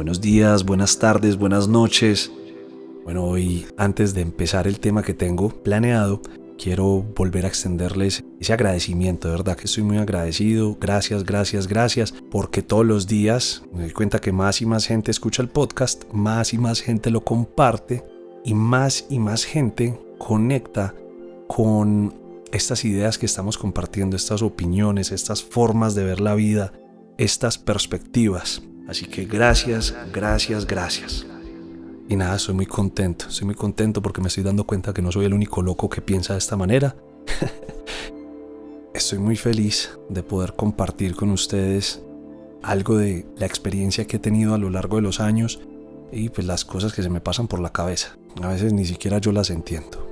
[0.00, 2.32] Buenos días, buenas tardes, buenas noches.
[3.04, 6.22] Bueno, hoy antes de empezar el tema que tengo planeado,
[6.56, 10.74] quiero volver a extenderles ese agradecimiento, de verdad que estoy muy agradecido.
[10.80, 15.10] Gracias, gracias, gracias, porque todos los días me doy cuenta que más y más gente
[15.10, 18.02] escucha el podcast, más y más gente lo comparte
[18.42, 20.94] y más y más gente conecta
[21.46, 22.14] con
[22.52, 26.72] estas ideas que estamos compartiendo, estas opiniones, estas formas de ver la vida,
[27.18, 28.62] estas perspectivas.
[28.90, 31.24] Así que gracias, gracias, gracias.
[32.08, 35.12] Y nada, estoy muy contento, estoy muy contento porque me estoy dando cuenta que no
[35.12, 36.96] soy el único loco que piensa de esta manera.
[38.92, 42.02] estoy muy feliz de poder compartir con ustedes
[42.64, 45.60] algo de la experiencia que he tenido a lo largo de los años
[46.10, 48.18] y pues las cosas que se me pasan por la cabeza.
[48.42, 50.04] A veces ni siquiera yo las entiendo.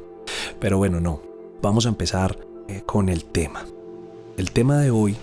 [0.60, 1.20] Pero bueno, no.
[1.60, 3.66] Vamos a empezar eh, con el tema.
[4.38, 5.14] El tema de hoy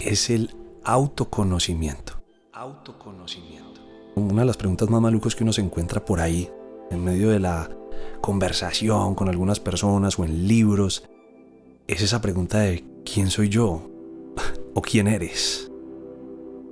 [0.00, 2.19] es el autoconocimiento.
[2.60, 3.80] Autoconocimiento
[4.16, 6.50] una de las preguntas más malucas que uno se encuentra por ahí,
[6.90, 7.70] en medio de la
[8.20, 11.08] conversación con algunas personas o en libros,
[11.86, 13.88] es esa pregunta de ¿quién soy yo?
[14.74, 15.72] ¿O quién eres?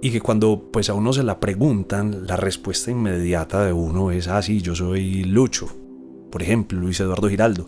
[0.03, 4.29] Y que cuando pues a uno se la preguntan, la respuesta inmediata de uno es,
[4.29, 5.69] ah, sí, yo soy Lucho,
[6.31, 7.67] por ejemplo, Luis Eduardo Giraldo.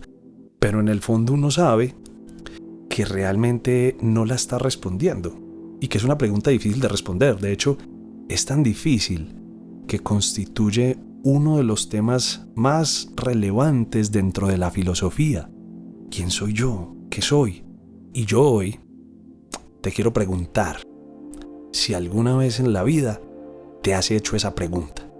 [0.59, 1.95] Pero en el fondo uno sabe
[2.91, 5.39] que realmente no la está respondiendo
[5.81, 7.39] y que es una pregunta difícil de responder.
[7.39, 7.79] De hecho,
[8.31, 9.35] es tan difícil
[9.89, 15.51] que constituye uno de los temas más relevantes dentro de la filosofía.
[16.13, 16.95] ¿Quién soy yo?
[17.11, 17.65] ¿Qué soy?
[18.13, 18.79] Y yo hoy
[19.81, 20.77] te quiero preguntar
[21.73, 23.21] si alguna vez en la vida
[23.83, 25.11] te has hecho esa pregunta.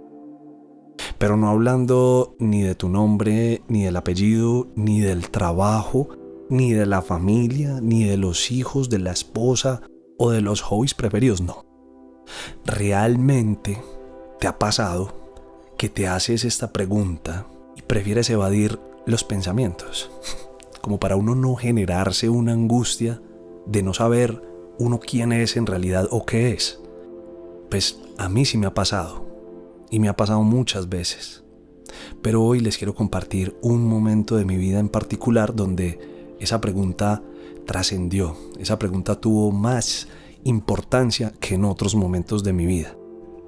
[1.17, 6.07] Pero no hablando ni de tu nombre, ni del apellido, ni del trabajo,
[6.49, 9.81] ni de la familia, ni de los hijos, de la esposa
[10.17, 11.70] o de los hobbies preferidos, no.
[12.65, 13.77] Realmente
[14.41, 15.13] ¿Te ha pasado
[15.77, 20.09] que te haces esta pregunta y prefieres evadir los pensamientos?
[20.81, 23.21] Como para uno no generarse una angustia
[23.67, 24.41] de no saber
[24.79, 26.79] uno quién es en realidad o qué es.
[27.69, 29.27] Pues a mí sí me ha pasado
[29.91, 31.43] y me ha pasado muchas veces.
[32.23, 35.99] Pero hoy les quiero compartir un momento de mi vida en particular donde
[36.39, 37.21] esa pregunta
[37.67, 40.07] trascendió, esa pregunta tuvo más
[40.43, 42.95] importancia que en otros momentos de mi vida.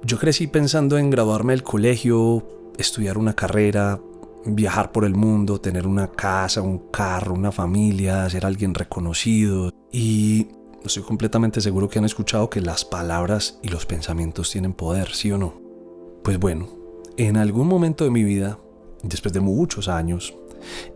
[0.02, 2.46] Yo crecí pensando en graduarme del colegio,
[2.76, 4.00] estudiar una carrera,
[4.44, 9.70] viajar por el mundo, tener una casa, un carro, una familia, ser alguien reconocido.
[9.90, 10.48] Y
[10.84, 15.32] estoy completamente seguro que han escuchado que las palabras y los pensamientos tienen poder, ¿sí
[15.32, 15.54] o no?
[16.22, 16.68] Pues bueno,
[17.16, 18.58] en algún momento de mi vida,
[19.02, 20.34] después de muchos años,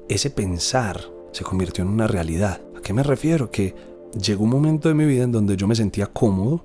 [0.09, 1.01] ese pensar
[1.33, 2.61] se convirtió en una realidad.
[2.77, 3.51] ¿A qué me refiero?
[3.51, 3.75] Que
[4.13, 6.65] llegó un momento de mi vida en donde yo me sentía cómodo,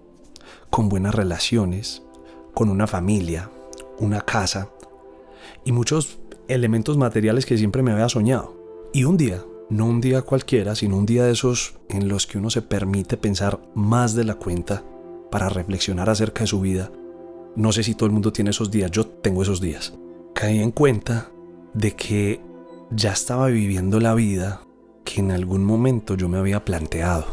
[0.70, 2.04] con buenas relaciones,
[2.54, 3.50] con una familia,
[4.00, 4.70] una casa
[5.66, 8.56] y muchos elementos materiales que siempre me había soñado.
[8.94, 12.38] Y un día, no un día cualquiera, sino un día de esos en los que
[12.38, 14.84] uno se permite pensar más de la cuenta
[15.32, 16.92] para reflexionar acerca de su vida.
[17.56, 19.94] No sé si todo el mundo tiene esos días, yo tengo esos días.
[20.34, 21.32] Caí en cuenta
[21.74, 22.42] de que
[22.92, 24.63] ya estaba viviendo la vida
[25.04, 27.26] que en algún momento yo me había planteado.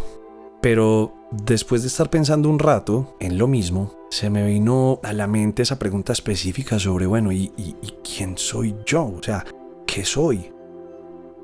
[0.60, 5.26] Pero después de estar pensando un rato en lo mismo, se me vino a la
[5.26, 7.50] mente esa pregunta específica sobre, bueno, ¿y,
[8.02, 9.04] quién soy yo?
[9.04, 9.44] O sea,
[9.86, 10.52] ¿qué soy?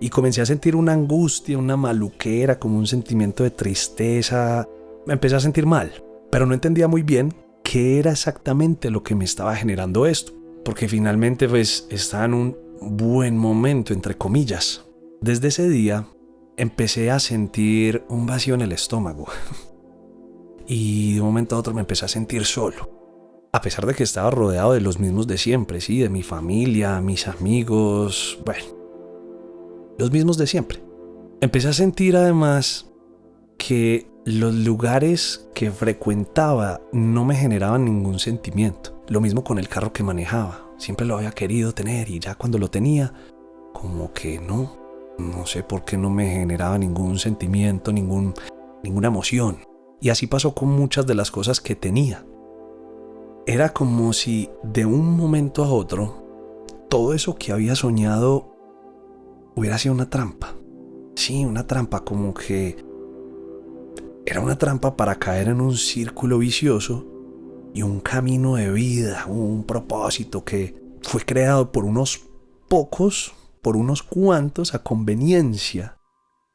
[0.00, 4.68] Y comencé a sentir una angustia, una maluquera, como un sentimiento de tristeza.
[5.06, 5.92] Me empecé a sentir mal,
[6.30, 7.32] pero no entendía muy bien
[7.62, 10.32] qué era exactamente lo que me estaba generando esto.
[10.64, 14.84] Porque finalmente pues estaba en un buen momento, entre comillas.
[15.22, 16.06] Desde ese día
[16.56, 19.26] empecé a sentir un vacío en el estómago.
[20.66, 22.90] y de un momento a otro me empecé a sentir solo.
[23.52, 27.00] A pesar de que estaba rodeado de los mismos de siempre, sí, de mi familia,
[27.00, 28.64] mis amigos, bueno,
[29.98, 30.82] los mismos de siempre.
[31.40, 32.86] Empecé a sentir además
[33.56, 39.02] que los lugares que frecuentaba no me generaban ningún sentimiento.
[39.08, 40.66] Lo mismo con el carro que manejaba.
[40.78, 43.12] Siempre lo había querido tener y ya cuando lo tenía,
[43.72, 44.85] como que no.
[45.18, 48.34] No sé por qué no me generaba ningún sentimiento, ningún,
[48.82, 49.58] ninguna emoción.
[50.00, 52.24] Y así pasó con muchas de las cosas que tenía.
[53.46, 56.26] Era como si de un momento a otro
[56.88, 58.54] todo eso que había soñado
[59.54, 60.54] hubiera sido una trampa.
[61.14, 62.76] Sí, una trampa como que
[64.26, 67.06] era una trampa para caer en un círculo vicioso
[67.72, 72.22] y un camino de vida, un propósito que fue creado por unos
[72.68, 73.34] pocos,
[73.66, 75.98] por unos cuantos a conveniencia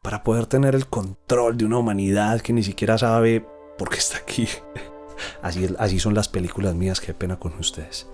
[0.01, 3.45] para poder tener el control de una humanidad que ni siquiera sabe
[3.77, 4.47] por qué está aquí.
[5.41, 8.07] Así, así son las películas mías, qué pena con ustedes.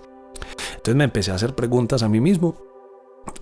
[0.70, 2.56] Entonces me empecé a hacer preguntas a mí mismo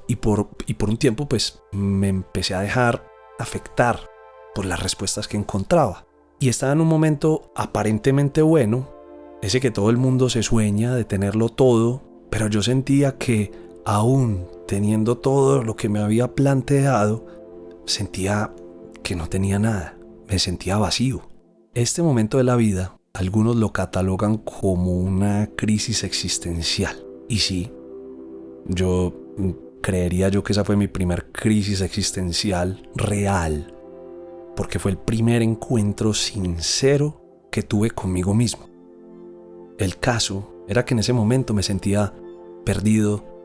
[0.06, 4.10] y por, y por un tiempo pues me empecé a dejar afectar
[4.54, 6.04] por las respuestas que encontraba.
[6.38, 8.90] Y estaba en un momento aparentemente bueno,
[9.40, 13.52] ese que todo el mundo se sueña de tenerlo todo, pero yo sentía que
[13.86, 17.26] aún teniendo todo lo que me había planteado,
[17.86, 18.52] sentía
[19.02, 19.96] que no tenía nada,
[20.28, 21.22] me sentía vacío.
[21.74, 27.06] Este momento de la vida, algunos lo catalogan como una crisis existencial.
[27.28, 27.72] Y sí,
[28.66, 29.14] yo
[29.82, 33.74] creería yo que esa fue mi primer crisis existencial real,
[34.56, 37.22] porque fue el primer encuentro sincero
[37.52, 38.68] que tuve conmigo mismo.
[39.78, 42.12] El caso era que en ese momento me sentía
[42.64, 43.35] perdido,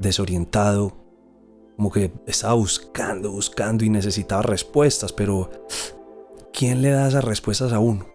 [0.00, 0.96] desorientado,
[1.76, 5.50] como que estaba buscando, buscando y necesitaba respuestas, pero
[6.52, 8.06] ¿quién le da esas respuestas a uno?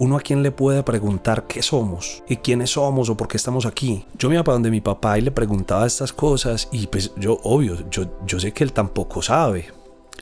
[0.00, 3.66] uno a quien le puede preguntar qué somos y quiénes somos o por qué estamos
[3.66, 4.06] aquí.
[4.18, 7.38] Yo me iba para donde mi papá y le preguntaba estas cosas y pues yo,
[7.42, 9.66] obvio, yo, yo sé que él tampoco sabe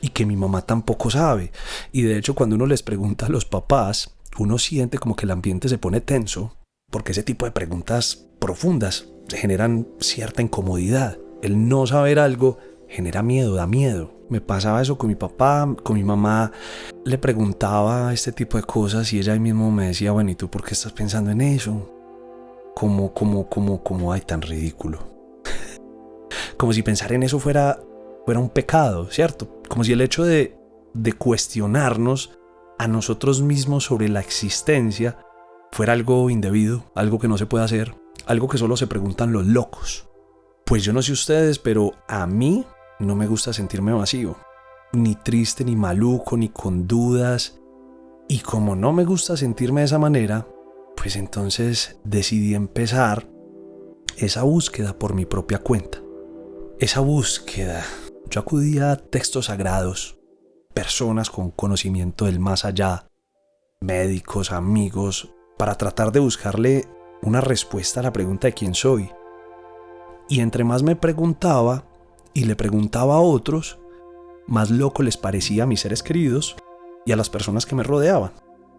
[0.01, 1.53] y que mi mamá tampoco sabe.
[1.93, 5.31] Y de hecho cuando uno les pregunta a los papás, uno siente como que el
[5.31, 6.57] ambiente se pone tenso
[6.91, 11.17] porque ese tipo de preguntas profundas generan cierta incomodidad.
[11.41, 14.11] El no saber algo genera miedo, da miedo.
[14.29, 16.51] Me pasaba eso con mi papá, con mi mamá.
[17.05, 20.49] Le preguntaba este tipo de cosas y ella ahí mismo me decía, bueno, ¿y tú
[20.49, 21.89] por qué estás pensando en eso?
[22.75, 24.99] Como, como, como, como, ay, tan ridículo.
[26.57, 27.79] como si pensar en eso fuera,
[28.25, 29.61] fuera un pecado, ¿cierto?
[29.67, 30.55] Como si el hecho de,
[30.93, 32.31] de cuestionarnos
[32.77, 35.17] a nosotros mismos sobre la existencia
[35.71, 37.93] fuera algo indebido, algo que no se puede hacer,
[38.29, 40.07] algo que solo se preguntan los locos.
[40.63, 42.63] Pues yo no sé ustedes, pero a mí
[42.99, 44.37] no me gusta sentirme vacío,
[44.93, 47.59] ni triste, ni maluco, ni con dudas.
[48.27, 50.47] Y como no me gusta sentirme de esa manera,
[50.95, 53.27] pues entonces decidí empezar
[54.15, 55.97] esa búsqueda por mi propia cuenta.
[56.77, 57.83] Esa búsqueda.
[58.29, 60.19] Yo acudía a textos sagrados,
[60.75, 63.07] personas con conocimiento del más allá,
[63.81, 66.87] médicos, amigos, para tratar de buscarle
[67.21, 69.11] una respuesta a la pregunta de quién soy.
[70.27, 71.85] Y entre más me preguntaba,
[72.33, 73.79] y le preguntaba a otros,
[74.47, 76.55] más loco les parecía a mis seres queridos
[77.05, 78.31] y a las personas que me rodeaban.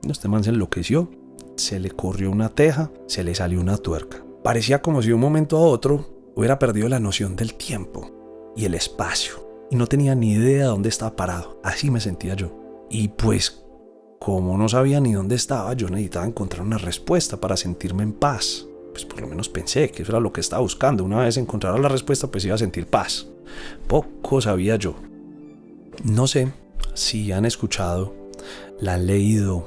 [0.08, 1.10] Este man se enloqueció,
[1.56, 4.24] se le corrió una teja, se le salió una tuerca.
[4.42, 8.10] Parecía como si de un momento a otro hubiera perdido la noción del tiempo
[8.56, 11.60] y el espacio y no tenía ni idea de dónde estaba parado.
[11.62, 12.86] Así me sentía yo.
[12.90, 13.64] Y pues,
[14.20, 18.66] como no sabía ni dónde estaba, yo necesitaba encontrar una respuesta para sentirme en paz.
[18.92, 21.04] Pues por lo menos pensé que eso era lo que estaba buscando.
[21.04, 23.28] Una vez encontrara la respuesta, pues iba a sentir paz.
[23.86, 24.94] Poco sabía yo.
[26.04, 26.52] No sé
[26.92, 28.14] si han escuchado,
[28.78, 29.66] la han leído.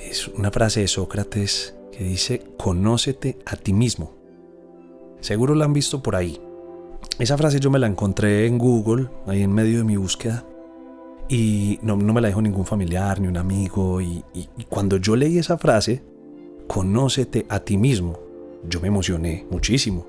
[0.00, 4.14] Es una frase de Sócrates que dice, conócete a ti mismo.
[5.20, 6.40] Seguro la han visto por ahí.
[7.18, 10.46] Esa frase yo me la encontré en Google, ahí en medio de mi búsqueda.
[11.28, 14.00] Y no, me la dijo ningún familiar ni un amigo.
[14.00, 14.24] y
[14.68, 16.02] cuando yo leí esa frase,
[16.66, 18.18] conócete a ti mismo,
[18.68, 20.06] yo me emocioné muchísimo.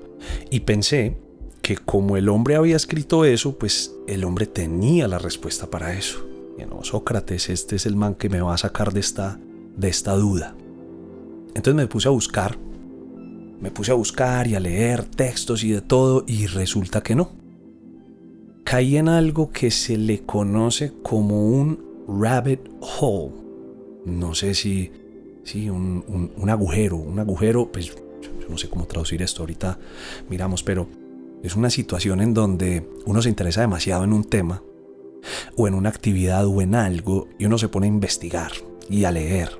[0.50, 1.16] Y pensé
[1.62, 6.24] que como el hombre había escrito eso, pues el hombre tenía la respuesta para eso.
[6.58, 9.38] Y no, Sócrates, este es el man que me va a sacar de esta,
[9.76, 10.54] de esta duda.
[11.48, 12.56] Entonces me puse a buscar,
[13.60, 17.30] me puse a buscar y a leer textos y de todo, y resulta que no.
[18.66, 22.58] Caí en algo que se le conoce como un rabbit
[22.98, 23.32] hole.
[24.04, 24.90] No sé si,
[25.70, 26.02] un,
[26.48, 27.94] agujero, un agujero, pues
[28.48, 29.78] no sé cómo traducir esto ahorita,
[30.28, 30.88] miramos, pero
[31.44, 34.64] es una situación en donde uno se interesa demasiado en un tema
[35.56, 38.50] o en una actividad o en algo y uno se pone a investigar
[38.90, 39.50] y a leer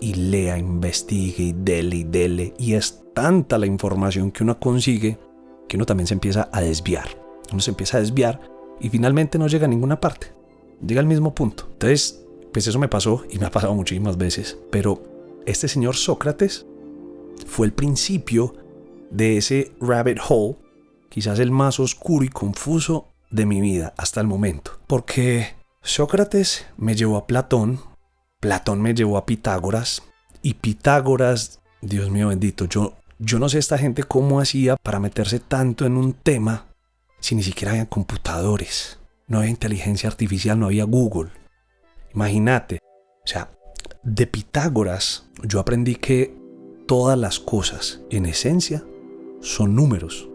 [0.00, 5.18] y lea, investigue y dele y dele y es tanta la información que uno consigue
[5.68, 7.23] que uno también se empieza a desviar.
[7.52, 8.40] Uno se empieza a desviar
[8.80, 10.32] y finalmente no llega a ninguna parte.
[10.86, 11.68] Llega al mismo punto.
[11.72, 14.58] Entonces, pues eso me pasó y me ha pasado muchísimas veces.
[14.70, 15.02] Pero
[15.46, 16.66] este señor Sócrates
[17.46, 18.54] fue el principio
[19.10, 20.56] de ese rabbit hole
[21.14, 24.80] quizás el más oscuro y confuso de mi vida hasta el momento.
[24.88, 27.78] Porque Sócrates me llevó a Platón,
[28.40, 30.02] Platón me llevó a Pitágoras,
[30.42, 35.38] y Pitágoras, Dios mío bendito, yo, yo no sé esta gente cómo hacía para meterse
[35.38, 36.66] tanto en un tema
[37.24, 41.30] si ni siquiera había computadores, no había inteligencia artificial, no había Google.
[42.12, 43.50] Imagínate, o sea,
[44.02, 46.36] de Pitágoras yo aprendí que
[46.86, 48.84] todas las cosas, en esencia,
[49.40, 50.28] son números.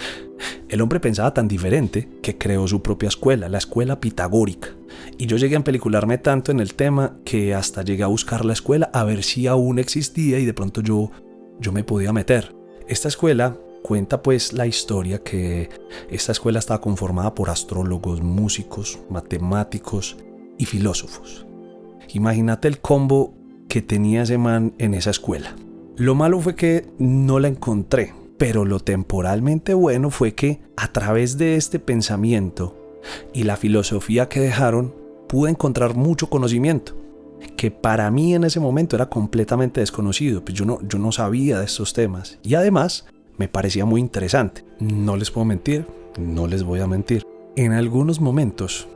[0.70, 4.70] El hombre pensaba tan diferente que creó su propia escuela, la escuela pitagórica.
[5.18, 8.54] Y yo llegué a pelicularme tanto en el tema que hasta llegué a buscar la
[8.54, 11.10] escuela a ver si aún existía y de pronto yo,
[11.60, 12.56] yo me podía meter.
[12.88, 15.68] Esta escuela cuenta pues la historia que
[16.08, 20.16] esta escuela estaba conformada por astrólogos, músicos, matemáticos
[20.56, 21.44] y filósofos.
[22.14, 23.34] Imagínate el combo
[23.68, 25.54] que tenía ese man en esa escuela.
[25.96, 31.36] Lo malo fue que no la encontré, pero lo temporalmente bueno fue que a través
[31.36, 33.02] de este pensamiento
[33.34, 34.94] y la filosofía que dejaron,
[35.28, 36.96] pude encontrar mucho conocimiento
[37.58, 41.58] que para mí en ese momento era completamente desconocido, pues yo no, yo no sabía
[41.58, 43.04] de estos temas y además
[43.36, 44.64] me parecía muy interesante.
[44.80, 45.86] No les puedo mentir,
[46.18, 47.24] no les voy a mentir.
[47.56, 48.88] En algunos momentos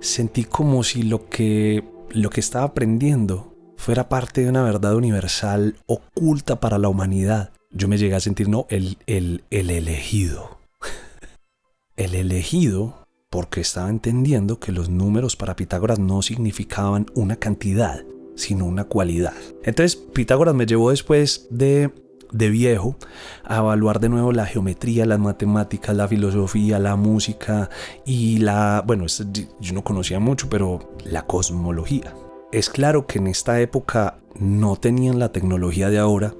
[0.00, 5.76] sentí como si lo que, lo que estaba aprendiendo fuera parte de una verdad universal
[5.86, 7.52] oculta para la humanidad.
[7.70, 10.58] Yo me llegué a sentir, no, el, el, el elegido.
[11.96, 18.64] el elegido porque estaba entendiendo que los números para Pitágoras no significaban una cantidad, sino
[18.64, 19.34] una cualidad.
[19.64, 21.90] Entonces Pitágoras me llevó después de,
[22.32, 22.96] de viejo
[23.44, 27.70] a evaluar de nuevo la geometría, las matemáticas, la filosofía, la música
[28.04, 32.14] y la, bueno, yo no conocía mucho, pero la cosmología.
[32.52, 36.34] Es claro que en esta época no tenían la tecnología de ahora,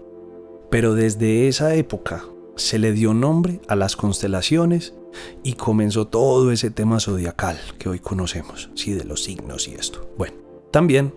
[0.70, 2.24] pero desde esa época
[2.56, 4.94] se le dio nombre a las constelaciones
[5.42, 10.08] y comenzó todo ese tema zodiacal que hoy conocemos, sí, de los signos y esto.
[10.16, 10.36] Bueno,
[10.70, 11.14] también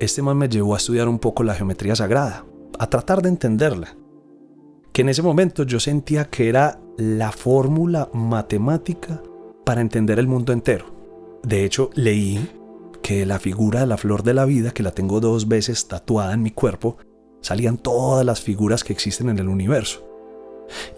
[0.00, 2.44] este man me llevó a estudiar un poco la geometría sagrada,
[2.78, 3.96] a tratar de entenderla.
[4.92, 9.22] Que en ese momento yo sentía que era la fórmula matemática
[9.64, 10.94] para entender el mundo entero.
[11.42, 12.48] De hecho, leí
[13.02, 16.32] que la figura de la flor de la vida, que la tengo dos veces tatuada
[16.32, 16.96] en mi cuerpo,
[17.42, 20.08] salían todas las figuras que existen en el universo.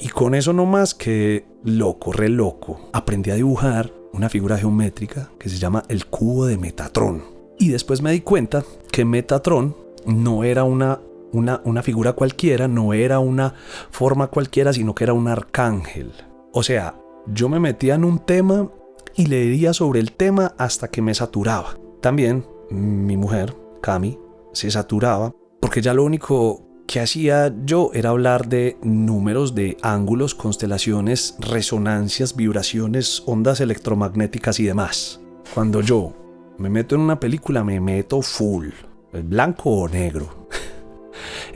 [0.01, 5.31] Y con eso no más que loco, re loco, aprendí a dibujar una figura geométrica
[5.39, 7.25] que se llama el cubo de Metatron.
[7.59, 11.01] Y después me di cuenta que Metatron no era una,
[11.33, 13.55] una, una figura cualquiera, no era una
[13.91, 16.13] forma cualquiera, sino que era un arcángel.
[16.53, 18.71] O sea, yo me metía en un tema
[19.15, 21.77] y leía sobre el tema hasta que me saturaba.
[22.01, 24.19] También mi mujer, Cami,
[24.53, 30.35] se saturaba porque ya lo único que hacía yo era hablar de números de ángulos,
[30.35, 35.21] constelaciones, resonancias, vibraciones, ondas electromagnéticas y demás.
[35.55, 36.15] Cuando yo
[36.59, 38.69] me meto en una película, me meto full,
[39.13, 40.46] blanco o negro.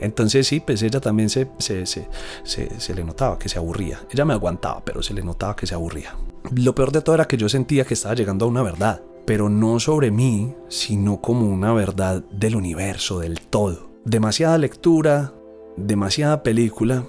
[0.01, 2.07] Entonces sí, pues ella también se, se, se,
[2.43, 4.01] se, le notaba que se aburría.
[4.11, 6.15] Ella me aguantaba, pero se le notaba que se aburría.
[6.53, 9.47] Lo peor de todo era que yo sentía que estaba llegando a una verdad, pero
[9.47, 15.33] no sobre mí, sino como una verdad del universo, del todo demasiada lectura,
[15.77, 17.05] demasiada película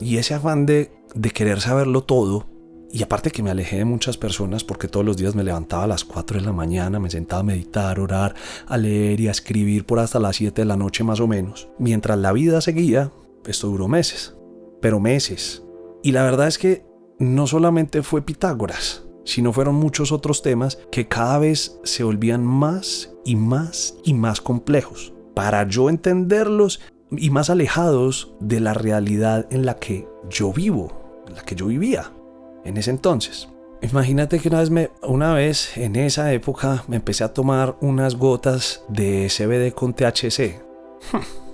[0.00, 2.46] y ese afán de, de querer saberlo todo.
[2.90, 5.88] Y aparte que me alejé de muchas personas porque todos los días me levantaba a
[5.88, 8.34] las 4 de la mañana, me sentaba a meditar, orar,
[8.66, 11.68] a leer y a escribir por hasta las 7 de la noche más o menos.
[11.78, 13.12] Mientras la vida seguía,
[13.46, 14.34] esto duró meses,
[14.80, 15.62] pero meses.
[16.02, 16.86] Y la verdad es que
[17.18, 23.10] no solamente fue Pitágoras, sino fueron muchos otros temas que cada vez se volvían más
[23.24, 26.80] y más y más complejos para yo entenderlos
[27.10, 31.66] y más alejados de la realidad en la que yo vivo, en la que yo
[31.66, 32.12] vivía
[32.68, 33.48] en ese entonces.
[33.80, 38.16] Imagínate que una vez, me, una vez en esa época me empecé a tomar unas
[38.16, 40.60] gotas de CBD con THC.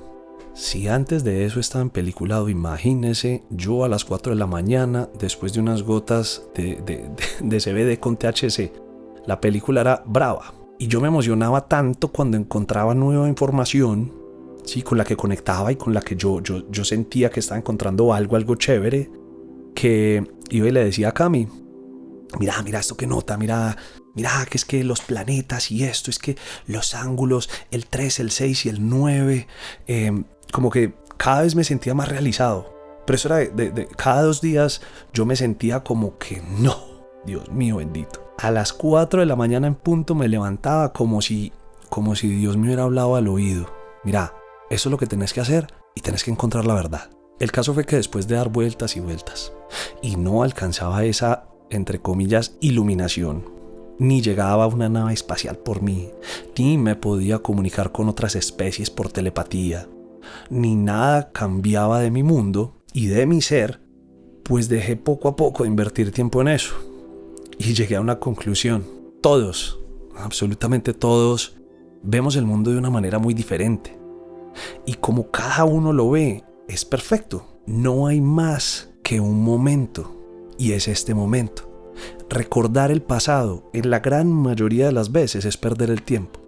[0.55, 5.09] Si antes de eso estaba en peliculado, imagínese yo a las 4 de la mañana,
[5.19, 8.71] después de unas gotas de, de, de CBD con THC.
[9.27, 10.55] La película era brava.
[10.79, 14.13] Y yo me emocionaba tanto cuando encontraba nueva información,
[14.63, 17.59] sí, con la que conectaba y con la que yo, yo, yo sentía que estaba
[17.59, 19.11] encontrando algo, algo chévere,
[19.75, 21.49] que iba y le decía a Cami,
[22.39, 23.77] mira, mira esto que nota, mira,
[24.15, 28.31] mira que es que los planetas y esto, es que los ángulos, el 3, el
[28.31, 29.47] 6 y el 9,
[29.87, 32.73] em, como que cada vez me sentía más realizado.
[33.07, 34.81] Pero eso era de, de cada dos días
[35.13, 39.67] yo me sentía como que no, Dios mío bendito a las 4 de la mañana
[39.67, 41.53] en punto me levantaba como si,
[41.89, 43.73] como si Dios me hubiera hablado al oído.
[44.03, 44.35] Mira,
[44.71, 47.11] eso es lo que tenés que hacer y tenés que encontrar la verdad.
[47.41, 49.53] El caso fue que después de dar vueltas y vueltas
[50.03, 53.45] y no alcanzaba esa, entre comillas, iluminación,
[53.99, 56.11] ni llegaba una nave espacial por mí,
[56.57, 59.89] ni me podía comunicar con otras especies por telepatía,
[60.49, 63.81] ni nada cambiaba de mi mundo y de mi ser,
[64.45, 66.75] pues dejé poco a poco de invertir tiempo en eso
[67.59, 68.85] y llegué a una conclusión.
[69.21, 69.81] Todos,
[70.17, 71.57] absolutamente todos,
[72.03, 73.99] vemos el mundo de una manera muy diferente.
[74.87, 77.61] Y como cada uno lo ve, es perfecto.
[77.67, 80.11] No hay más que un momento.
[80.59, 81.93] Y es este momento.
[82.29, 86.41] Recordar el pasado en la gran mayoría de las veces es perder el tiempo.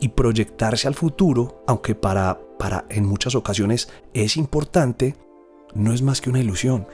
[0.00, 5.16] Y proyectarse al futuro, aunque para, para en muchas ocasiones es importante,
[5.74, 6.86] no es más que una ilusión.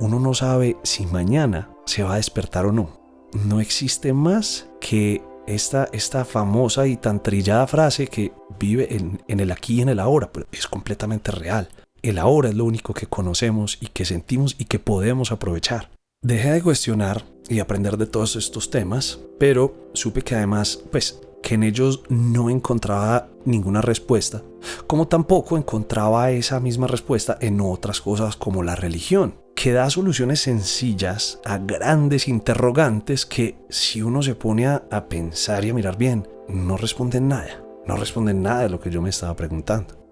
[0.00, 3.00] Uno no sabe si mañana se va a despertar o no.
[3.46, 9.40] No existe más que esta, esta famosa y tan trillada frase que vive en, en
[9.40, 11.68] el aquí y en el ahora, pero es completamente real.
[12.04, 15.88] El ahora es lo único que conocemos y que sentimos y que podemos aprovechar.
[16.22, 21.54] Dejé de cuestionar y aprender de todos estos temas, pero supe que además, pues, que
[21.54, 24.42] en ellos no encontraba ninguna respuesta,
[24.86, 30.40] como tampoco encontraba esa misma respuesta en otras cosas como la religión, que da soluciones
[30.40, 36.28] sencillas a grandes interrogantes que si uno se pone a, pensar y a mirar bien,
[36.48, 40.03] no responden nada, no responden nada de lo que yo me estaba preguntando.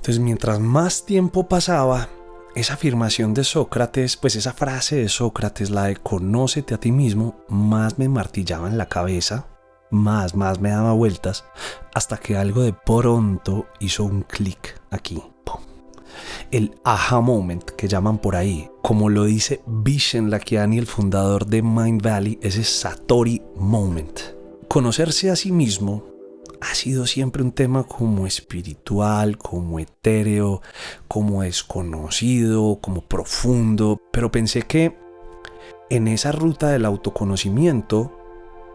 [0.00, 2.08] Entonces, mientras más tiempo pasaba,
[2.54, 7.36] esa afirmación de Sócrates, pues esa frase de Sócrates, la de conócete a ti mismo,
[7.48, 9.46] más me martillaba en la cabeza
[9.90, 11.44] más, más me daba vueltas,
[11.94, 15.22] hasta que algo de pronto hizo un clic aquí.
[16.50, 21.62] El aha moment que llaman por ahí, como lo dice Vishen Lakiani, el fundador de
[21.62, 24.20] Mind Valley, ese Satori moment.
[24.68, 26.04] Conocerse a sí mismo
[26.60, 30.60] ha sido siempre un tema como espiritual, como etéreo,
[31.08, 34.96] como desconocido, como profundo, pero pensé que
[35.88, 38.12] en esa ruta del autoconocimiento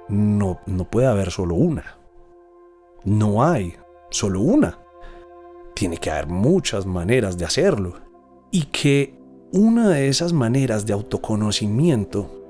[0.10, 1.98] no, no puede haber solo una.
[3.04, 3.75] No hay
[4.10, 4.80] solo una.
[5.74, 8.01] Tiene que haber muchas maneras de hacerlo.
[8.51, 9.18] Y que
[9.51, 12.45] una de esas maneras de autoconocimiento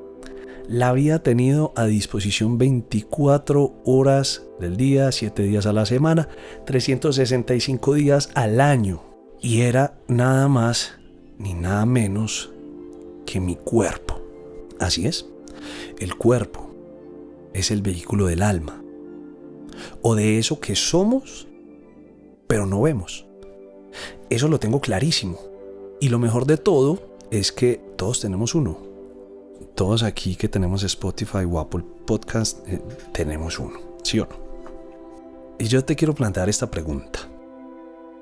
[0.67, 6.29] la había tenido a disposición 24 horas del día, 7 días a la semana,
[6.65, 9.03] 365 días al año.
[9.41, 10.97] Y era nada más
[11.37, 12.51] ni nada menos
[13.25, 14.21] que mi cuerpo.
[14.79, 15.25] Así es,
[15.99, 16.73] el cuerpo
[17.53, 18.81] es el vehículo del alma,
[20.01, 21.47] o de eso que somos,
[22.47, 23.25] pero no vemos.
[24.29, 25.39] Eso lo tengo clarísimo.
[26.01, 28.94] Y lo mejor de todo es que todos tenemos uno.
[29.75, 34.37] Todos aquí que tenemos Spotify o Apple Podcast, eh, tenemos uno, ¿sí o no?
[35.59, 37.19] Y yo te quiero plantear esta pregunta.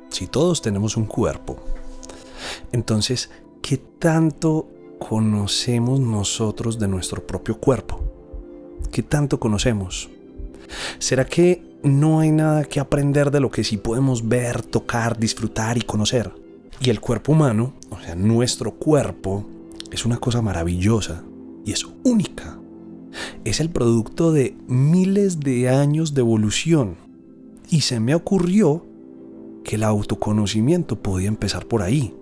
[0.09, 1.57] Si todos tenemos un cuerpo,
[2.71, 3.29] entonces,
[3.61, 7.99] ¿qué tanto conocemos nosotros de nuestro propio cuerpo?
[8.91, 10.09] ¿Qué tanto conocemos?
[10.97, 15.77] ¿Será que no hay nada que aprender de lo que sí podemos ver, tocar, disfrutar
[15.77, 16.31] y conocer?
[16.79, 19.45] Y el cuerpo humano, o sea, nuestro cuerpo,
[19.91, 21.23] es una cosa maravillosa
[21.65, 22.59] y es única.
[23.43, 26.95] Es el producto de miles de años de evolución.
[27.69, 28.85] Y se me ocurrió
[29.63, 32.15] que el autoconocimiento podía empezar por ahí,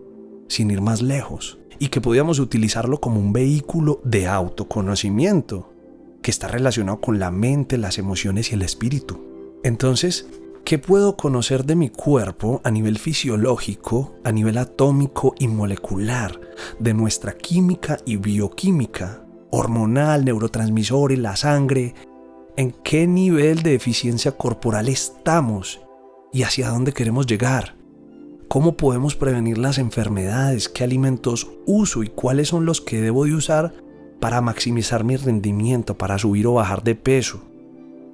[0.47, 5.73] sin ir más lejos, y que podíamos utilizarlo como un vehículo de autoconocimiento
[6.21, 9.19] que está relacionado con la mente, las emociones y el espíritu.
[9.63, 10.27] Entonces,
[10.63, 16.39] ¿qué puedo conocer de mi cuerpo a nivel fisiológico, a nivel atómico y molecular,
[16.79, 21.93] de nuestra química y bioquímica, hormonal, neurotransmisores, la sangre?
[22.57, 25.81] ¿En qué nivel de eficiencia corporal estamos
[26.33, 27.75] y hacia dónde queremos llegar?
[28.47, 30.67] ¿Cómo podemos prevenir las enfermedades?
[30.67, 33.73] ¿Qué alimentos uso y cuáles son los que debo de usar
[34.19, 37.41] para maximizar mi rendimiento, para subir o bajar de peso?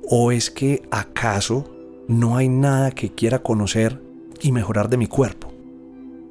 [0.07, 1.69] ¿O es que acaso
[2.07, 4.01] no hay nada que quiera conocer
[4.41, 5.51] y mejorar de mi cuerpo?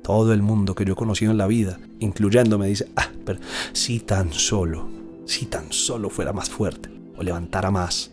[0.02, 3.40] Todo el mundo que yo he conocido en la vida, incluyéndome, dice, ah, pero
[3.72, 4.88] si tan solo,
[5.26, 8.12] si tan solo fuera más fuerte, o levantara más,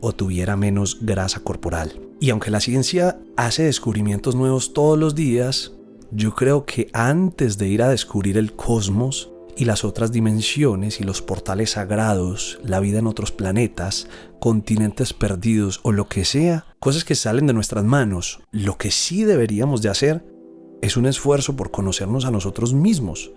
[0.00, 2.00] o tuviera menos grasa corporal.
[2.20, 5.72] Y aunque la ciencia hace descubrimientos nuevos todos los días,
[6.10, 11.04] yo creo que antes de ir a descubrir el cosmos, y las otras dimensiones y
[11.04, 14.06] los portales sagrados, la vida en otros planetas,
[14.38, 19.24] continentes perdidos o lo que sea, cosas que salen de nuestras manos, lo que sí
[19.24, 20.24] deberíamos de hacer
[20.82, 23.32] es un esfuerzo por conocernos a nosotros mismos,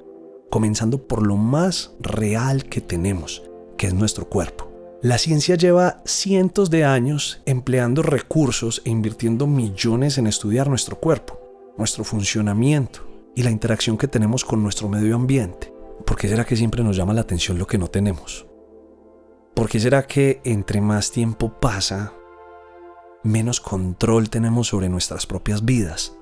[0.50, 3.44] comenzando por lo más real que tenemos,
[3.78, 4.70] que es nuestro cuerpo.
[5.02, 11.40] La ciencia lleva cientos de años empleando recursos e invirtiendo millones en estudiar nuestro cuerpo,
[11.78, 15.74] nuestro funcionamiento y la interacción que tenemos con nuestro medio ambiente.
[16.06, 18.46] ¿Por qué será que siempre nos llama la atención lo que no tenemos?
[19.54, 22.12] ¿Por qué será que entre más tiempo pasa,
[23.24, 26.14] menos control tenemos sobre nuestras propias vidas?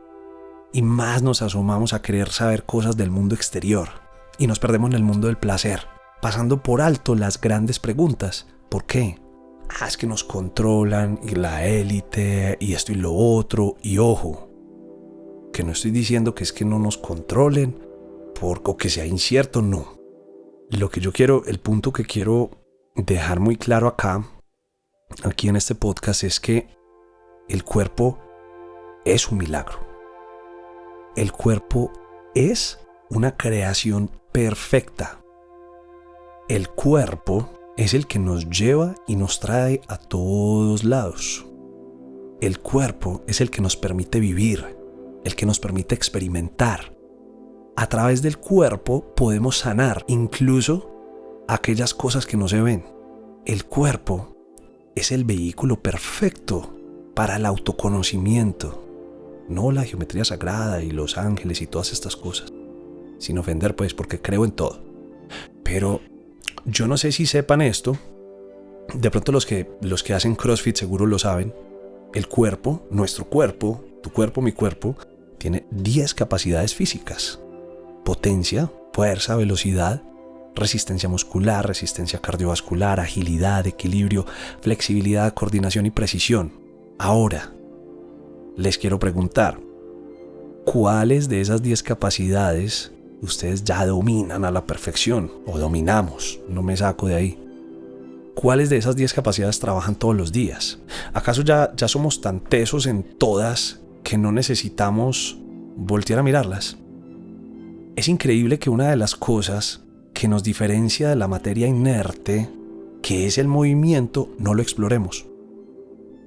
[0.71, 4.07] Y más nos asomamos a querer saber cosas del mundo exterior.
[4.38, 5.88] Y nos perdemos en el mundo del placer,
[6.21, 8.47] pasando por alto las grandes preguntas.
[8.69, 9.19] ¿Por qué?
[9.69, 13.78] Ah, es que nos controlan y la élite y esto y lo otro.
[13.82, 14.50] Y ojo,
[15.52, 17.80] que no estoy diciendo que es que no nos controlen
[18.39, 19.97] por, o que sea incierto, no.
[20.69, 22.52] Lo que yo quiero, el punto que quiero
[22.95, 24.23] dejar muy claro acá,
[25.23, 26.67] aquí en este podcast, es que
[27.50, 28.19] el cuerpo
[29.06, 29.80] es un milagro.
[31.15, 31.91] El cuerpo
[32.36, 35.19] es una creación perfecta.
[36.47, 41.47] El cuerpo es el que nos lleva y nos trae a todos lados.
[42.39, 44.78] El cuerpo es el que nos permite vivir,
[45.23, 46.95] el que nos permite experimentar.
[47.76, 52.86] A través del cuerpo podemos sanar incluso aquellas cosas que no se ven.
[53.43, 54.38] El cuerpo
[54.93, 56.76] es el vehículo perfecto
[57.15, 58.86] para el autoconocimiento,
[59.50, 62.54] no la geometría sagrada y los ángeles y todas estas cosas.
[63.19, 64.82] Sin ofender pues porque creo en todo.
[65.63, 66.01] Pero
[66.65, 67.97] yo no sé si sepan esto.
[68.93, 71.53] De pronto los que, los que hacen CrossFit seguro lo saben.
[72.13, 74.95] El cuerpo, nuestro cuerpo, tu cuerpo, mi cuerpo,
[75.38, 77.39] tiene 10 capacidades físicas.
[78.03, 80.01] Potencia, fuerza, velocidad,
[80.56, 84.25] resistencia muscular, resistencia cardiovascular, agilidad, equilibrio,
[84.62, 86.51] flexibilidad, coordinación y precisión.
[86.97, 87.53] Ahora,
[88.56, 89.60] les quiero preguntar,
[90.65, 96.39] ¿cuáles de esas 10 capacidades ustedes ya dominan a la perfección o dominamos?
[96.49, 97.43] No me saco de ahí.
[98.36, 100.80] ¿Cuáles de esas 10 capacidades trabajan todos los días?
[101.13, 105.38] ¿Acaso ya, ya somos tan tesos en todas que no necesitamos
[105.75, 106.77] voltear a mirarlas?
[107.95, 109.82] Es increíble que una de las cosas
[110.13, 112.49] que nos diferencia de la materia inerte,
[113.01, 115.25] que es el movimiento, no lo exploremos.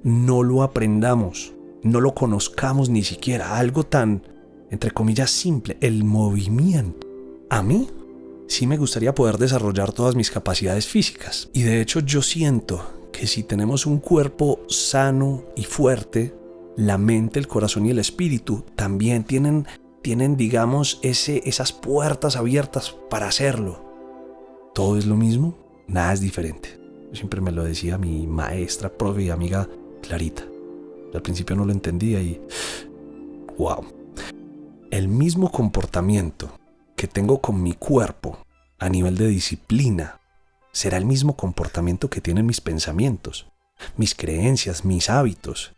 [0.03, 3.57] No lo aprendamos, no lo conozcamos ni siquiera.
[3.57, 4.23] Algo tan,
[4.71, 7.07] entre comillas, simple, el movimiento.
[7.49, 7.87] A mí
[8.47, 11.49] sí me gustaría poder desarrollar todas mis capacidades físicas.
[11.53, 16.33] Y de hecho yo siento que si tenemos un cuerpo sano y fuerte,
[16.77, 19.67] la mente, el corazón y el espíritu también tienen
[20.01, 23.85] tienen, digamos, ese, esas puertas abiertas para hacerlo.
[24.73, 25.57] Todo es lo mismo,
[25.87, 26.79] nada es diferente.
[27.13, 29.67] siempre me lo decía mi maestra, profe y amiga
[30.01, 30.43] Clarita.
[31.13, 32.41] Al principio no lo entendía y...
[33.57, 34.00] ¡Wow!
[34.91, 36.59] El mismo comportamiento
[36.95, 38.37] que tengo con mi cuerpo
[38.77, 40.19] a nivel de disciplina
[40.71, 43.47] será el mismo comportamiento que tienen mis pensamientos,
[43.97, 45.73] mis creencias, mis hábitos,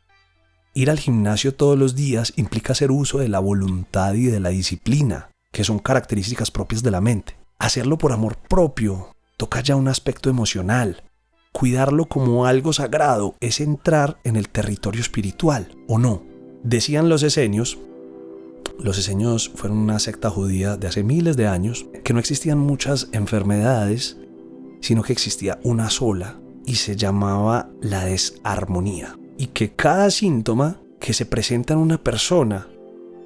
[0.75, 4.49] Ir al gimnasio todos los días implica hacer uso de la voluntad y de la
[4.49, 7.37] disciplina, que son características propias de la mente.
[7.59, 11.03] Hacerlo por amor propio toca ya un aspecto emocional.
[11.51, 16.23] Cuidarlo como algo sagrado es entrar en el territorio espiritual, ¿o no?
[16.63, 17.77] Decían los esenios,
[18.79, 23.09] los esenios fueron una secta judía de hace miles de años, que no existían muchas
[23.11, 24.17] enfermedades,
[24.81, 29.17] sino que existía una sola y se llamaba la desarmonía.
[29.37, 32.67] Y que cada síntoma que se presenta en una persona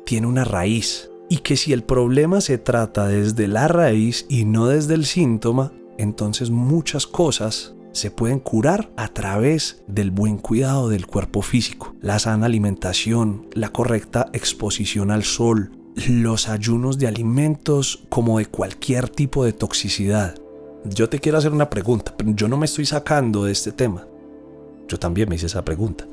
[0.05, 1.11] tiene una raíz.
[1.29, 5.73] Y que si el problema se trata desde la raíz y no desde el síntoma,
[5.97, 12.19] entonces muchas cosas se pueden curar a través del buen cuidado del cuerpo físico, la
[12.19, 15.71] sana alimentación, la correcta exposición al sol,
[16.07, 20.35] los ayunos de alimentos como de cualquier tipo de toxicidad.
[20.85, 24.07] Yo te quiero hacer una pregunta, pero yo no me estoy sacando de este tema.
[24.87, 26.05] Yo también me hice esa pregunta.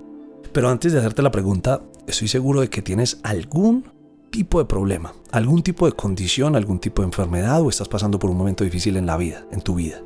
[0.53, 3.85] Pero antes de hacerte la pregunta, estoy seguro de que tienes algún
[4.31, 8.31] tipo de problema, algún tipo de condición, algún tipo de enfermedad o estás pasando por
[8.31, 10.01] un momento difícil en la vida, en tu vida.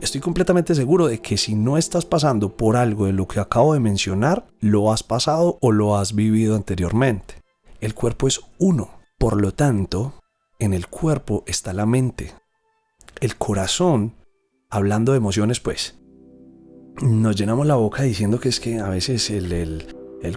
[0.00, 3.72] Estoy completamente seguro de que si no estás pasando por algo de lo que acabo
[3.72, 7.42] de mencionar, lo has pasado o lo has vivido anteriormente.
[7.80, 8.90] El cuerpo es uno.
[9.18, 10.14] Por lo tanto,
[10.58, 12.34] en el cuerpo está la mente.
[13.20, 14.14] El corazón,
[14.68, 15.98] hablando de emociones, pues,
[17.00, 19.86] nos llenamos la boca diciendo que es que a veces el,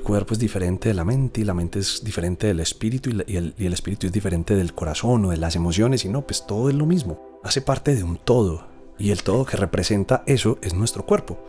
[0.02, 3.54] cuerpo es diferente de la mente y la mente es diferente del espíritu y, el,
[3.58, 6.70] y el espíritu es diferente del corazón o de las emociones y no, pues todo
[6.70, 7.20] es lo mismo.
[7.44, 8.69] Hace parte de un todo
[9.00, 11.40] y el todo que representa eso es nuestro cuerpo.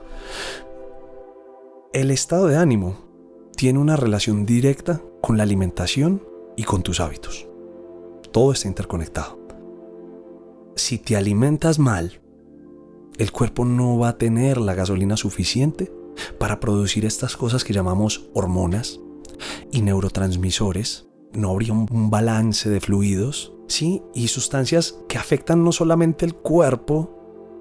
[1.92, 2.96] El estado de ánimo
[3.56, 6.22] tiene una relación directa con la alimentación
[6.56, 7.48] y con tus hábitos.
[8.32, 9.38] Todo está interconectado.
[10.76, 12.20] Si te alimentas mal,
[13.18, 15.92] el cuerpo no va a tener la gasolina suficiente
[16.38, 19.00] para producir estas cosas que llamamos hormonas
[19.72, 21.08] y neurotransmisores.
[21.32, 24.02] No habría un balance de fluidos, ¿sí?
[24.14, 27.19] Y sustancias que afectan no solamente el cuerpo,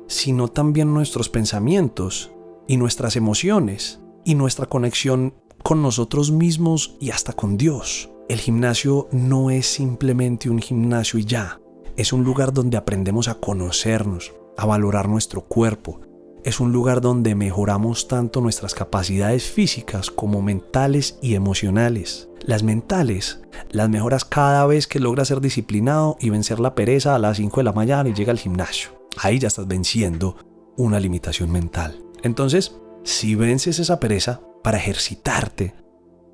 [0.10, 2.32] sino también nuestros pensamientos
[2.68, 8.10] y nuestras emociones y nuestra conexión con nosotros mismos y hasta con Dios.
[8.28, 11.62] El gimnasio no es simplemente un gimnasio y ya.
[11.96, 16.02] Es un lugar donde aprendemos a conocernos, a valorar nuestro cuerpo.
[16.44, 22.30] Es un lugar donde mejoramos tanto nuestras capacidades físicas como mentales y emocionales.
[22.42, 27.20] Las mentales las mejoras cada vez que logras ser disciplinado y vencer la pereza a
[27.20, 28.99] las 5 de la mañana y llega al gimnasio.
[29.18, 30.36] Ahí ya estás venciendo
[30.78, 32.04] una limitación mental.
[32.24, 35.74] Entonces, si vences esa pereza para ejercitarte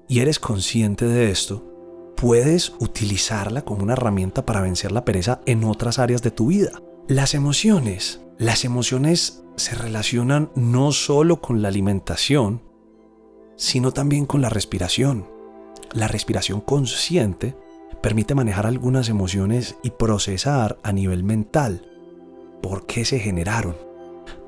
[0.07, 5.63] y eres consciente de esto, puedes utilizarla como una herramienta para vencer la pereza en
[5.63, 6.81] otras áreas de tu vida.
[7.07, 8.21] Las emociones.
[8.38, 12.61] Las emociones se relacionan no solo con la alimentación,
[13.55, 15.27] sino también con la respiración.
[15.93, 17.55] La respiración consciente
[18.01, 21.94] permite manejar algunas emociones y procesar a nivel mental
[22.65, 23.75] por qué se generaron.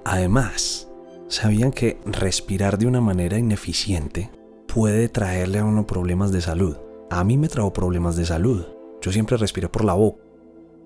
[0.03, 0.89] Además,
[1.27, 4.31] ¿sabían que respirar de una manera ineficiente
[4.65, 6.77] puede traerle a uno problemas de salud?
[7.11, 8.65] A mí me trajo problemas de salud.
[9.03, 10.23] Yo siempre respiré por la boca.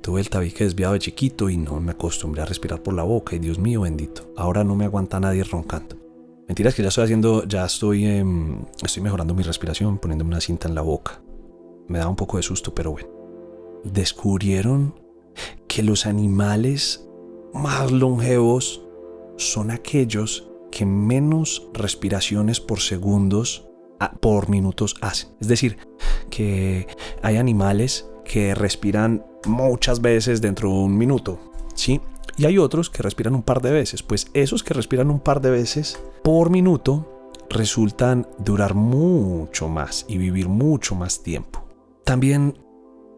[0.02, 3.34] Tuve el tabique desviado de chiquito y no me acostumbré a respirar por la boca
[3.34, 4.34] y Dios mío bendito.
[4.36, 5.96] Ahora no me aguanta nadie roncando.
[6.50, 10.68] Mentiras que ya estoy haciendo, ya estoy, em, estoy mejorando mi respiración poniéndome una cinta
[10.68, 11.22] en la boca.
[11.88, 13.08] Me da un poco de susto, pero bueno.
[13.86, 15.00] Descubrieron
[15.70, 17.08] que los animales
[17.54, 18.82] más longevos
[19.38, 23.68] son aquellos que menos respiraciones por segundos
[24.20, 25.30] por minutos hacen.
[25.40, 25.78] Es decir,
[26.30, 26.88] que
[27.22, 31.40] hay animales que respiran muchas veces dentro de un minuto,
[31.76, 32.02] ¿sí?
[32.38, 34.02] Y hay otros que respiran un par de veces.
[34.02, 40.18] Pues esos que respiran un par de veces por minuto resultan durar mucho más y
[40.18, 41.66] vivir mucho más tiempo.
[42.06, 42.58] También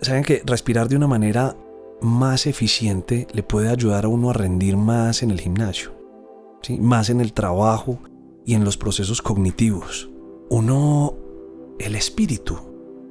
[0.02, 1.56] saben que respirar de una manera
[2.04, 5.94] más eficiente le puede ayudar a uno a rendir más en el gimnasio,
[6.62, 6.78] ¿sí?
[6.80, 8.00] más en el trabajo
[8.46, 10.10] y en los procesos cognitivos.
[10.50, 11.16] Uno,
[11.80, 12.60] el espíritu,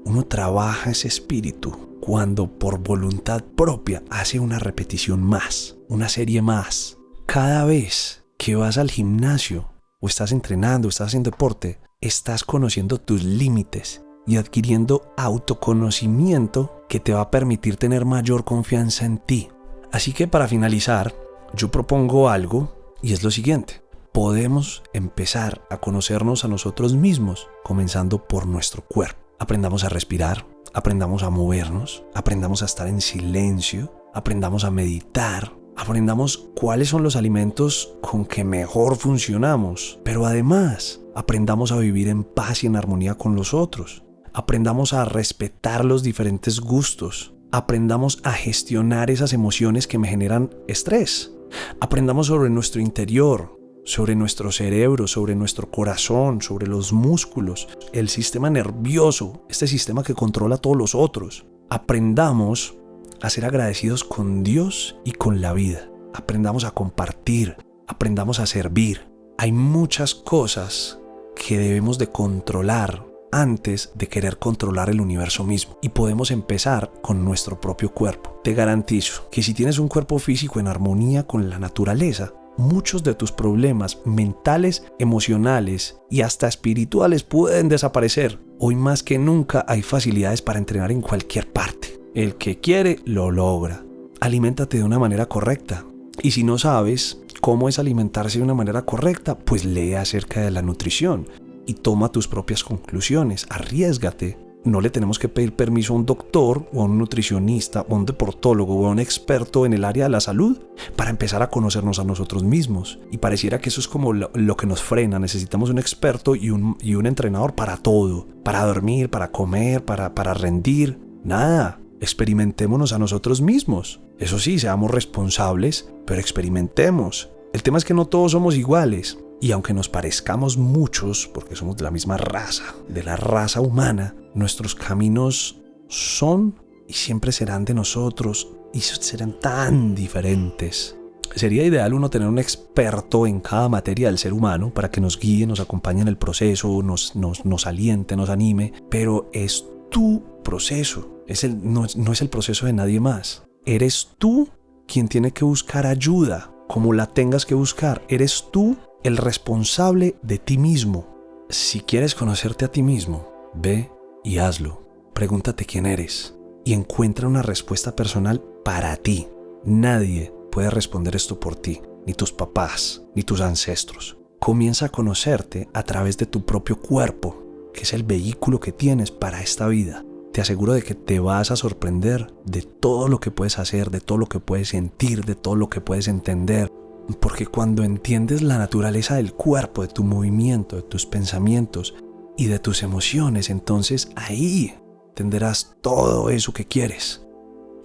[0.05, 6.99] uno trabaja ese espíritu cuando por voluntad propia hace una repetición más, una serie más.
[7.27, 12.99] Cada vez que vas al gimnasio o estás entrenando, o estás haciendo deporte, estás conociendo
[12.99, 19.49] tus límites y adquiriendo autoconocimiento que te va a permitir tener mayor confianza en ti.
[19.91, 21.15] Así que para finalizar,
[21.55, 23.83] yo propongo algo y es lo siguiente.
[24.13, 29.21] Podemos empezar a conocernos a nosotros mismos, comenzando por nuestro cuerpo.
[29.39, 36.51] Aprendamos a respirar, aprendamos a movernos, aprendamos a estar en silencio, aprendamos a meditar, aprendamos
[36.55, 42.63] cuáles son los alimentos con que mejor funcionamos, pero además aprendamos a vivir en paz
[42.65, 44.02] y en armonía con los otros
[44.35, 51.33] aprendamos a respetar los diferentes gustos, aprendamos a gestionar esas emociones que me generan estrés,
[51.81, 58.49] aprendamos sobre nuestro interior, sobre nuestro cerebro, sobre nuestro corazón, sobre los músculos, el sistema
[58.49, 61.45] nervioso, este sistema que controla todos los otros.
[61.69, 62.77] Aprendamos
[63.21, 65.91] a ser agradecidos con Dios y con la vida.
[66.15, 67.57] Aprendamos a compartir,
[67.89, 69.09] aprendamos a servir.
[69.39, 71.01] Hay muchas cosas
[71.35, 75.79] que debemos de controlar antes de querer controlar el universo mismo.
[75.83, 78.41] Y podemos empezar con nuestro propio cuerpo.
[78.45, 83.15] Te garantizo que si tienes un cuerpo físico en armonía con la naturaleza, muchos de
[83.15, 88.39] tus problemas mentales, emocionales y hasta espirituales pueden desaparecer.
[88.59, 91.99] Hoy más que nunca hay facilidades para entrenar en cualquier parte.
[92.15, 93.85] El que quiere lo logra.
[94.21, 95.85] Aliméntate de una manera correcta.
[96.23, 100.51] Y si no sabes cómo es alimentarse de una manera correcta, pues lee acerca de
[100.51, 101.27] la nutrición
[101.67, 104.39] y toma tus propias conclusiones, arriesgate.
[104.65, 107.99] No le tenemos que pedir permiso a un doctor o a un nutricionista o a
[107.99, 110.61] un deportólogo o a un experto en el área de la salud
[110.95, 113.01] para empezar a conocernos a nosotros mismos.
[113.11, 115.19] Y pareciera que eso es como lo, que nos frena.
[115.19, 118.29] Necesitamos un experto y un, y un entrenador para todo.
[118.45, 121.01] Para dormir, para comer, para, para rendir.
[121.25, 121.81] Nada.
[122.01, 124.01] Experimentémonos a nosotros mismos.
[124.21, 127.31] Eso sí, seamos responsables, pero experimentemos.
[127.53, 129.19] El tema es que no todos somos iguales.
[129.43, 134.15] Y aunque nos parezcamos muchos, porque somos de la misma raza, de la raza humana,
[134.35, 136.55] nuestros caminos son
[136.87, 140.97] y siempre serán de nosotros y serán tan diferentes.
[141.35, 145.19] Sería ideal uno tener un experto en cada materia del ser humano para que nos
[145.19, 150.23] guíe, nos acompañe en el proceso, nos, nos, nos aliente, nos anime, pero es tu
[150.45, 153.43] proceso, es el, no, no es el proceso de nadie más.
[153.67, 154.49] Eres tú
[154.87, 158.03] quien tiene que buscar ayuda, como la tengas que buscar.
[158.09, 161.47] Eres tú el responsable de ti mismo.
[161.49, 163.91] Si quieres conocerte a ti mismo, ve
[164.23, 164.83] y hazlo.
[165.13, 169.29] Pregúntate quién eres y encuentra una respuesta personal para ti.
[169.65, 174.17] Nadie puede responder esto por ti, ni tus papás, ni tus ancestros.
[174.39, 179.11] Comienza a conocerte a través de tu propio cuerpo, que es el vehículo que tienes
[179.11, 180.05] para esta vida.
[180.33, 184.01] Te aseguro de que te vas a sorprender de todo lo que puedes hacer, de
[184.01, 186.73] todo lo que puedes sentir, de todo lo que puedes entender,
[187.19, 191.95] porque cuando entiendes la naturaleza del cuerpo, de tu movimiento, de tus pensamientos
[192.37, 194.75] y de tus emociones, entonces ahí
[195.15, 197.27] tendrás todo eso que quieres.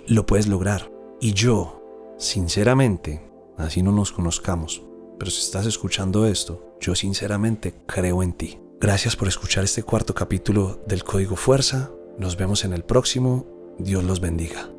[0.07, 0.91] Lo puedes lograr.
[1.19, 4.83] Y yo, sinceramente, así no nos conozcamos,
[5.19, 8.59] pero si estás escuchando esto, yo sinceramente creo en ti.
[8.79, 11.91] Gracias por escuchar este cuarto capítulo del Código Fuerza.
[12.19, 13.47] Nos vemos en el próximo.
[13.79, 14.69] Dios los bendiga.